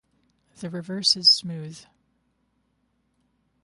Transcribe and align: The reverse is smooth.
The 0.55 0.71
reverse 0.71 1.15
is 1.15 1.29
smooth. 1.29 1.85